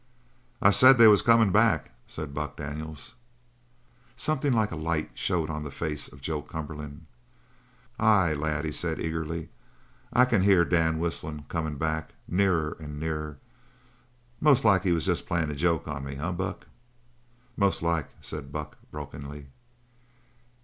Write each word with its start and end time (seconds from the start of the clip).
"I 0.63 0.71
said 0.71 0.97
they 0.97 1.07
was 1.07 1.21
comin' 1.21 1.51
back," 1.51 1.91
said 2.07 2.33
Buck 2.33 2.57
Daniels. 2.57 3.13
Something 4.17 4.51
like 4.51 4.71
a 4.71 4.75
light 4.75 5.11
showed 5.13 5.51
on 5.51 5.61
the 5.61 5.69
face 5.69 6.07
of 6.07 6.21
Joe 6.21 6.41
Cumberland. 6.41 7.05
"Ay, 7.99 8.33
lad," 8.33 8.65
he 8.65 8.71
said 8.71 8.99
eagerly, 8.99 9.49
"I 10.11 10.25
can 10.25 10.41
hear 10.41 10.65
Dan's 10.65 10.97
whistlin' 10.97 11.43
comin' 11.49 11.75
back 11.77 12.15
nearer 12.27 12.75
and 12.79 12.99
nearer. 12.99 13.37
Most 14.39 14.65
like 14.65 14.81
he 14.81 14.91
was 14.91 15.05
jest 15.05 15.27
playin' 15.27 15.51
a 15.51 15.55
joke 15.55 15.87
on 15.87 16.03
me, 16.05 16.15
eh, 16.15 16.31
Buck?" 16.31 16.65
"Most 17.55 17.83
like," 17.83 18.07
said 18.21 18.51
Buck, 18.51 18.77
brokenly. 18.89 19.49